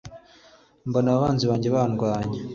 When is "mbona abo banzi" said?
0.87-1.45